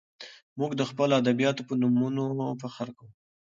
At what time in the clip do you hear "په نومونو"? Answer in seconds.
1.67-2.23